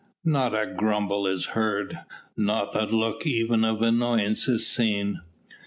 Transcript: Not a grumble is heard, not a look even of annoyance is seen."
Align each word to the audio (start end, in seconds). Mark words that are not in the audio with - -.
Not 0.25 0.55
a 0.59 0.65
grumble 0.65 1.27
is 1.27 1.45
heard, 1.53 1.99
not 2.35 2.75
a 2.75 2.85
look 2.87 3.27
even 3.27 3.63
of 3.63 3.83
annoyance 3.83 4.47
is 4.47 4.65
seen." 4.65 5.21